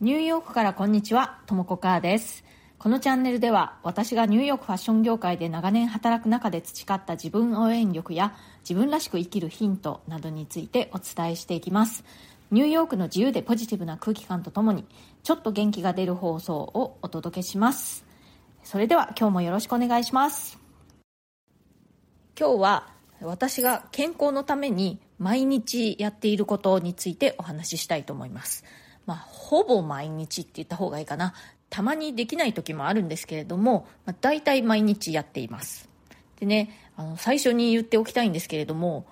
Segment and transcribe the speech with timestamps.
[0.00, 2.44] ニューヨークからこんにちは、ともこかーです。
[2.78, 12.04] このチャンネルでは私がニューヨークファッション業界で長年働く中で培った自分応援力や自分らしく生きるヒントなどについてお伝えしていきます。
[12.52, 14.84] ニューヨークの自由でポジティブな空気感とともに
[15.24, 18.04] ちょっと元気が出る放送をお届けします。
[18.62, 20.60] それでは今日もよろしくお願いします。
[22.38, 22.86] 今日は
[23.20, 28.64] 私が健康のために毎日やっていることについてお話ししたいと思います。
[29.08, 31.32] まあ、ほぼ毎日って言った方がいいかな。
[31.70, 35.88] たまにできない時もあるんですけれども、まあ、大体毎日やっています。
[36.38, 39.06] でね、あの、最初に言っておきたいんですけれども、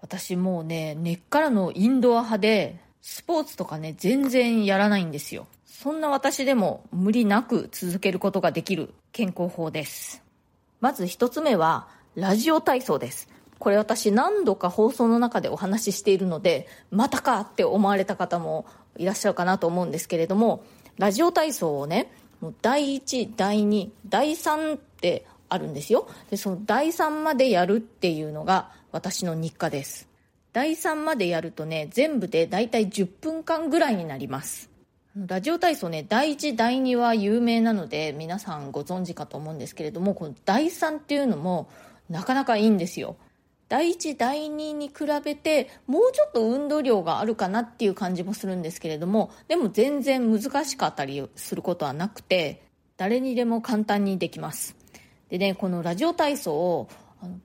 [0.00, 5.46] 私もうね、根っからのインドア派で、スポーツとかね、全然やらないんですよ。
[5.66, 10.22] そんな私でも無理なく続けることができる健康法です。
[10.80, 13.28] まず一つ目は、ラジオ体操です。
[13.58, 18.66] これ私何度か放送の中でお話ししているので、またかって思われた方も
[18.96, 20.64] いらっしゃるかなと思うんですけれども、
[20.98, 26.08] ラジオ体操をね、もう第1、第2、第3ってあるんですよ。
[26.30, 30.08] で、その第3までやるっていうのが私の日課です。
[30.52, 34.70] 第3までやるとね、全部でだいたい10分間ぐらいになります。
[35.14, 41.68] ラジオ体操ね、第1、第2は有名なので皆さんご存知かと思うんですけれども、この第3っていうのも
[42.08, 43.16] なかなかいいんですよ。
[43.72, 52.66] 第1、第2に比べてもうちょっと運動量があるかなっていう感じもするんですけれども、でも全然難しかったりすることはなくて、
[52.98, 54.76] 誰にでも簡単にできます。
[55.30, 56.90] でね、このラジオ体操を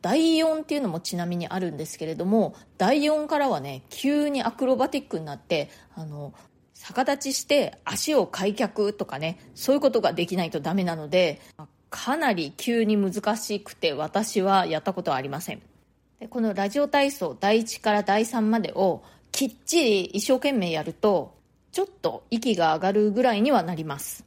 [0.01, 6.33] 第4っていうのもちなみにあるんですけれども、第4からはね、急にアクロバティックになって、あの、
[6.73, 11.39] 逆立ちして足を開脚とかね、そういうことができないとダメなので、
[11.89, 15.61] かなり急に難しくて私はやったことはありません。
[16.19, 21.37] でこのラジオ体操第1から第3までをきっちり一生懸命やると、
[21.71, 24.25] ちょっと息が上がるぐらいにはなります。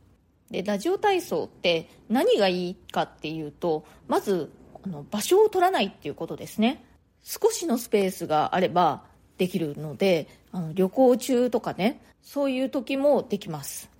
[0.52, 4.52] で、ラジオ体操って何がいいかっていうと、まず
[4.84, 6.84] あの場所を取らないっていうことですね。
[7.24, 9.02] 少しのスペースがあれば
[9.36, 13.90] できるので、あの旅行中とかね、そういう時もできます。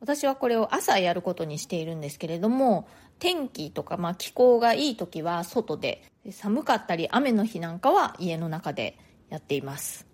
[0.00, 8.98] 私はこれを朝やることにしているんですけれども、天気とか、まあ、気候がいい時は外で、寒かったり雨の日なんかは家の中で
[9.30, 10.06] やっています。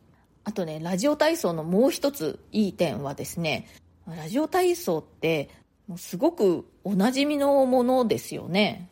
[0.45, 3.67] あとね、ラジオ体操のもう一ついい点はですね、
[4.07, 5.49] ラジオ体操って
[5.89, 8.89] もうすごくおなじみのものですよね。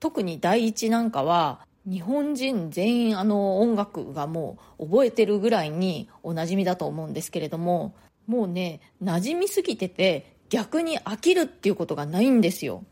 [0.00, 7.94] 特に第一なんかは日本人全員あの音楽がもう覚えてるぐらいにおなじみだと思うんですけれども、
[8.26, 12.84] もうね、馴染みすぎてて逆に飽きるっていうことがないんですよ。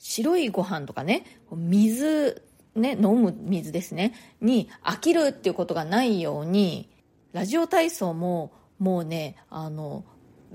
[0.00, 2.42] 白いご飯とかね、水、
[2.74, 6.88] ね、飲む水ですね、に飽きるっていうことがないように、
[7.32, 10.04] ラジオ体操ももうね、あの、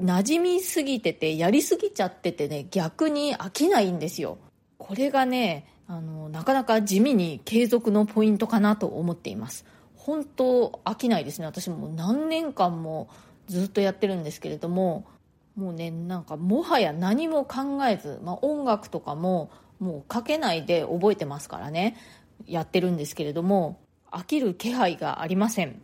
[0.02, 4.40] 馴染みすぎてて、やりすぎちゃっててね、逆に飽きないんですよ。
[4.80, 9.64] これがね、あの、なかなか地味に継続のポイントかなと思っています。
[9.96, 11.46] 本当飽きないですね。
[11.46, 13.10] 私も何年間も
[13.48, 15.06] ずっとやってるんですけれども、
[15.56, 19.50] もうね、なんかもはや何も考えず、まあ、音楽とかも
[19.80, 21.98] もうかけないで覚えてますからね、
[22.46, 23.80] やってるんですけれども、
[24.12, 25.82] 飽きる気配がありません。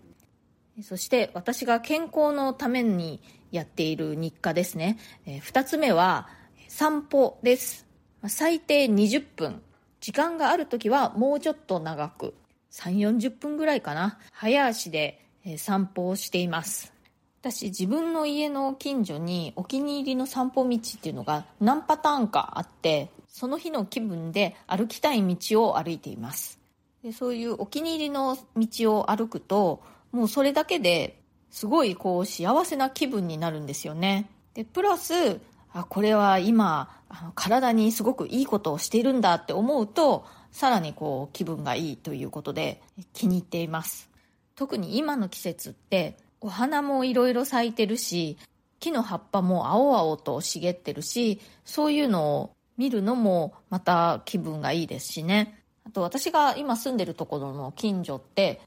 [0.81, 3.21] そして私が健康のために
[3.51, 4.97] やっている日課ですね。
[5.25, 6.29] えー、二つ目は
[6.67, 7.85] 散歩です。
[8.27, 9.61] 最低20分。
[9.99, 12.33] 時間がある時はもうちょっと長く。
[12.71, 14.17] 3、40分ぐらいかな。
[14.31, 15.25] 早足で
[15.57, 16.93] 散歩をしています。
[17.41, 26.59] 私自分の家の近所にお気に入りの散歩道っていうのが何パターンかあってその日の気分で歩きたい道を歩いています。
[27.03, 29.81] でそういうお気に入りの道を歩くと
[30.11, 31.17] もうそれだけで
[31.49, 34.29] すごいこう幸せな気分になるんですよね。
[34.53, 35.39] でプラス
[35.73, 44.11] あこれは今あの体にすごくいいことをしているんだって思うとさらにこう気分がいいということで気に入っています。
[44.55, 48.37] 特に今の季節ってお花もいろいろ咲いてるし、
[48.79, 55.63] 木の葉っぱも青々と茂ってるし、そういうのを見るのもまた気分がいいですしね。
[55.85, 58.59] あと私が今住んでるところの近所って、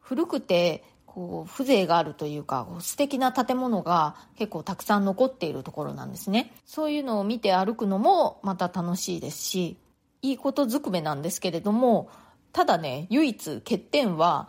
[0.00, 6.54] 古くてこう風情があるというか、素敵な建物が結構たくさん残っているところなんですね。
[6.64, 9.76] そういうのを見て歩くのもまた楽しいですし、
[10.22, 12.08] いいことずくめなんですけれども、
[12.52, 14.48] ただね、唯一欠点は、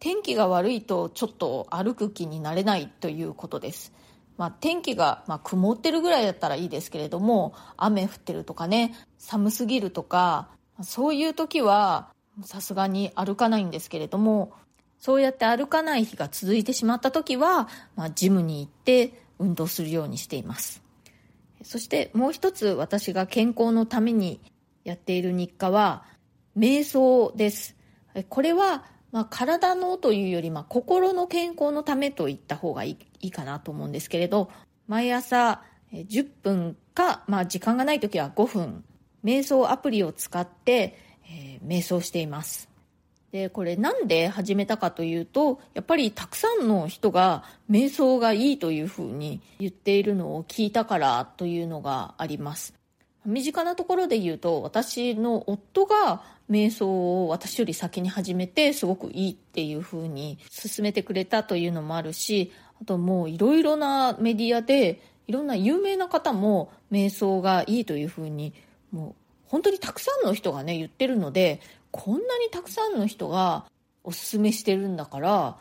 [0.00, 3.92] 天気が悪いとちょっと歩く気になれないということです。
[4.36, 10.48] まあ、天気が、まあ、曇ってるぐらいだったらいいですけれども、雨降ってるとかね、寒すぎるとか、
[10.82, 12.10] そういう時は
[12.44, 14.52] さすがに歩かないんですけれども、
[14.98, 20.82] そうやって歩かない日が続いてしまった時は、まあ、ジムに行って運動するようにしています
[21.62, 24.40] そしてもう一つ私が健康のために
[24.84, 26.04] やっている日課は
[26.56, 27.76] 瞑想です
[28.28, 34.50] これはまあ、体のというより、まあ、心の健康のためと言った方がいいいいかなと思うんですけれど
[34.86, 35.62] 毎朝
[35.92, 38.84] 10分か、まあ、時間がない時は5分
[39.24, 42.68] 瞑想アプリを使って、えー、瞑想しています。
[43.32, 52.72] でこれなんで始めたかというとやっぱりたくさんの人が瞑想がいいというふうに言っているのを聞いたからというのがあります。
[53.26, 68.54] 身近なところで言うと私の夫が瞑想を私より先に始めてすごくいいっていうふうに勧めてくれたというのもあるしあともういろいろなメディアでいろんな有名な方も瞑想がいいというふうに
[68.92, 69.14] もう
[69.46, 71.60] 本当にたくさんの人がね言ってるので
[71.90, 73.64] こんなにたくさんの人が
[74.04, 75.56] おすすめしてるんだから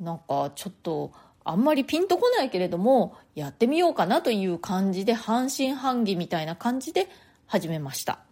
[0.00, 1.12] なんかちょっと
[1.44, 7.08] あんまりピンとこないけれどもやってみようかなという感じで半信半疑みたいな感じで
[7.46, 8.25] 始めました。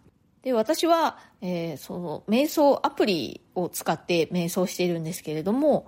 [0.45, 5.87] で私は、えー、その瞑想アプリを使って瞑想しているんですけれども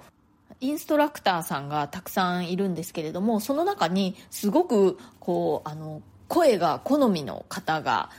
[0.60, 8.10] インストラクターさんがたくさんいるんですけれどもその中にすごくこうあの声が好みの方が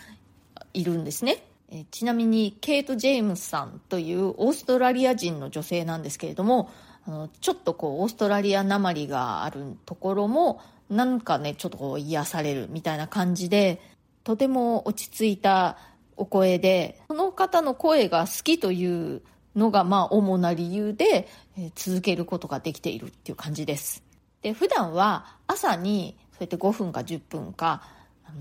[0.72, 1.42] いるんですね。
[1.70, 6.70] えちなみにケイト・ジェームスさんというオーストラリア人の女性なんですけれども
[7.04, 13.82] あのちょっとこうオーストラリアなまりがあるところもなんかねちょっとこう癒されるみたいな感じで
[14.22, 15.76] とても落ち着いた
[16.18, 19.22] お声で、その方の声が好きという
[19.56, 24.02] のが、まあ、主な理由で、え続けることができているっていう感じです。
[24.42, 27.82] で、普段は朝に、そうやって5分か10分か、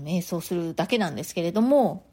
[0.02, 2.04] 瞑想するだけなんですけれども、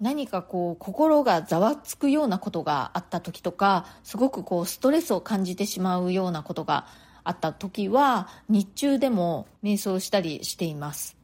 [0.00, 6.86] 何かこう、心がざわつくようなことがあった時とか、すごくこう、ストレスを感じてしまうようなことが
[7.24, 11.15] あった時は、日中でも瞑想したりしています。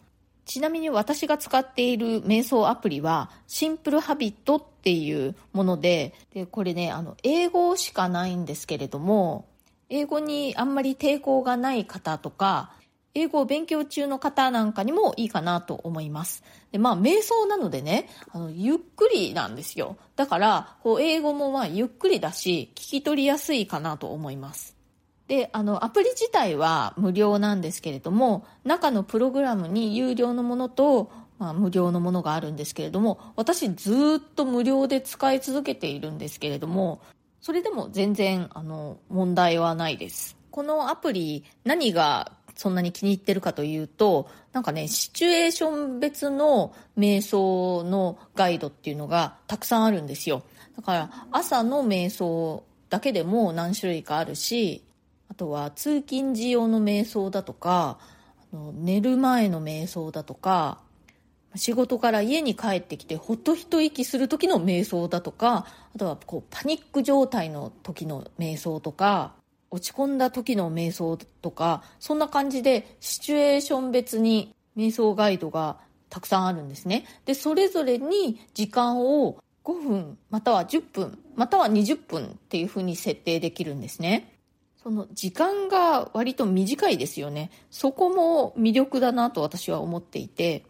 [0.44, 9.46] ちなみに私が使っている瞑想アプリはシンプルハビットっていうもので、でこれね、あの、英語しかないんですけれども、
[9.88, 12.72] 英語にあんまり抵抗がない方とか、
[13.14, 16.42] 英語を勉強中の方なんかにもいいかなと思います。
[16.70, 19.98] で、まあ、瞑想なのでね、あの、ゆっくりなんですよ。
[20.16, 24.74] だから、こう、英語もまあ、ゆっくりだし、聞き取りやすいかなと思います。
[25.32, 37.00] で、あの、アプリ自体は無料なんですけれども、中のプログラムに有料のものと、まあ、無料のものがあるんですけれども、私ずっと無料で使い続けているんですけれども、
[37.40, 40.36] それでも全然、あの、問題はないです。
[40.50, 50.42] このアプリ、何がそんなに気に入ってるかというと、なんかね、シチュエーション別の瞑想のガイドっていうのがたくさんあるんですよ。
[50.76, 54.84] だから、朝の瞑想だけでも何種類かあるし、
[55.32, 57.98] あとは通勤時用の瞑想だとか
[58.52, 60.76] あの寝る前の瞑想だとか
[61.54, 69.32] 仕事から家に帰ってきてほっと一息する時の瞑想だとかあとはこうパニック状態の時の瞑想とか
[69.70, 75.78] 落ち込んだ時の瞑想とかそんな感じでシチュエーション別に瞑想ガイドが
[76.10, 77.06] たくさんあるんですね。
[77.24, 84.31] でそれぞれに時間を5分または10分または20分っていうふうに設定できるんですね。
[84.82, 87.50] その時間が割と短いですよね。
[87.70, 90.64] そこも魅力だなと私は思っていて、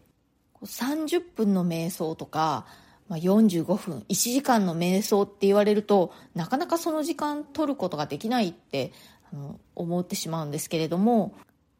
[0.61, 2.67] 30分の瞑想とか、
[3.09, 8.91] まあ、45分、1時間の瞑想って言われると、なかなかその時間取ることができないって
[9.31, 11.33] あの思ってしまうんですけれども、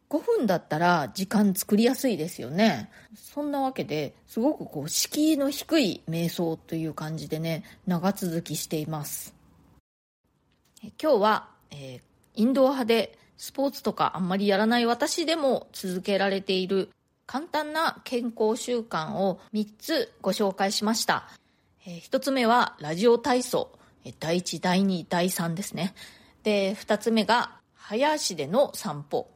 [0.09, 2.89] 5分だったら時間作りやすいですよね。
[3.15, 9.35] そんなわけですごくこう敷居の低い瞑想という感じでね、長続きしています。
[10.81, 16.89] 今日は、えーインドア派でスポーツとかあんまりやらない私でも続けられている
[17.25, 21.27] 簡単な健康習慣を3つご紹介しました。
[21.85, 23.71] え、1つ目はラジオ体操。
[24.19, 25.93] 第1、第2、第3ですね。
[26.43, 29.29] で、2つ目が早足での散歩。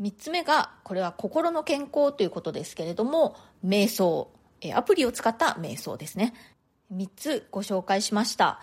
[0.00, 4.30] 3つ目が、これは心の健康ということですけれども、瞑想。
[4.74, 6.34] アプリを使った瞑想ですね。
[6.94, 8.60] 3つご紹介しました。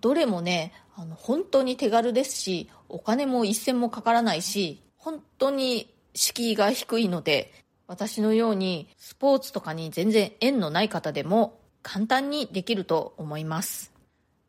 [0.00, 7.52] どれもね、あの、本当に手軽ですし、お金も一銭もかからないし、本当に敷居が低いので、
[7.86, 13.92] 私のようにスポーツとかに全然縁のない方でも簡単にできると思います。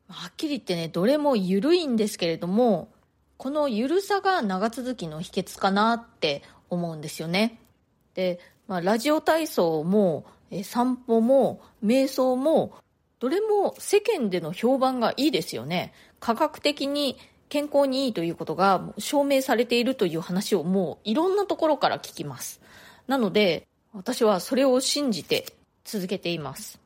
[0.08, 2.90] はっきり言ってね、どれも緩いんですけれども、
[3.38, 7.60] この緩さが長続きの秘訣かなって思うんですよね。
[8.16, 10.26] で、まあ、ラジオ体操も、
[10.64, 12.74] 散歩も、瞑想も、
[13.20, 15.94] どれも世間での評判がいいですよね。
[16.20, 17.18] 科学的に
[17.50, 22.62] 健康にいいということが証明されているという話をもういろんなところから聞きます。
[23.08, 25.46] なので、私はそれを信じて
[25.86, 26.80] 続けています。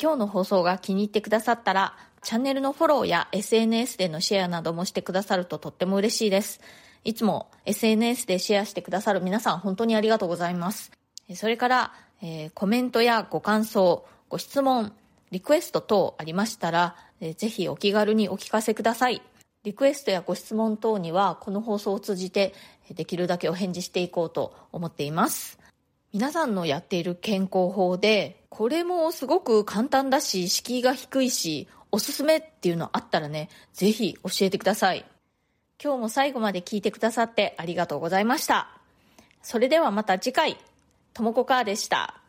[0.00, 6.60] 今日の放送が気に入ってくださったら、チャンネルのフォローや SNS でのシェアなどもしてくださるととっても嬉しいです。
[7.04, 10.92] いつも SNS でシェアしてくださる皆さん本当にありがとうございます。
[11.34, 14.92] それから、えー、コメントやご感想、ご質問、
[15.32, 19.22] リクエスト等ありましたら、え、ぜひお気軽にお聞かせください。
[19.64, 22.52] リクエストやご質問等にはこの放送を通じて
[22.90, 25.58] できるだけお返事していこうと思っています。
[26.12, 35.06] 皆さんのやっている健康法で、これもすごく簡単だし、敷居が低いし、おすすめっていうのあったらね、ぜひ教えてください。
[35.82, 38.68] 今日も最後まで聞いてくださってありがとうございました。
[39.40, 40.58] それではまた次回、
[41.14, 42.21] ともこかーでした。